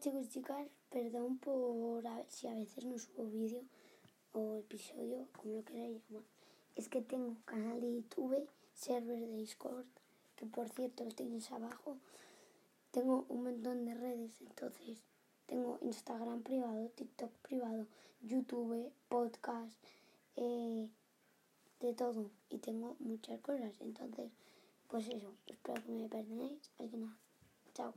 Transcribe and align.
Chicos 0.00 0.26
y 0.26 0.28
chicas, 0.28 0.68
perdón 0.90 1.38
por 1.38 2.06
a 2.06 2.16
ver 2.16 2.26
si 2.28 2.46
a 2.48 2.54
veces 2.54 2.84
no 2.84 2.98
subo 2.98 3.24
vídeo 3.30 3.62
o 4.32 4.56
episodio, 4.56 5.26
como 5.32 5.54
lo 5.54 5.64
queráis 5.64 6.02
llamar. 6.10 6.24
Es 6.74 6.88
que 6.88 7.00
tengo 7.00 7.34
canal 7.46 7.80
de 7.80 7.94
YouTube, 7.94 8.46
server 8.74 9.18
de 9.18 9.36
Discord, 9.38 9.86
que 10.36 10.44
por 10.44 10.68
cierto 10.68 11.04
lo 11.04 11.12
tenéis 11.12 11.50
abajo. 11.50 11.96
Tengo 12.90 13.24
un 13.30 13.44
montón 13.44 13.86
de 13.86 13.94
redes, 13.94 14.32
entonces 14.42 14.98
tengo 15.46 15.78
Instagram 15.80 16.42
privado, 16.42 16.88
TikTok 16.90 17.30
privado, 17.42 17.86
YouTube, 18.22 18.92
podcast, 19.08 19.72
eh, 20.36 20.88
de 21.80 21.94
todo. 21.94 22.30
Y 22.50 22.58
tengo 22.58 22.96
muchas 22.98 23.40
cosas, 23.40 23.72
entonces, 23.80 24.30
pues 24.88 25.08
eso, 25.08 25.32
espero 25.46 25.82
que 25.82 25.92
me 25.92 26.08
perdonéis. 26.08 26.70
Así 26.78 26.88
que 26.90 26.96
nada, 26.98 27.16
chao. 27.72 27.94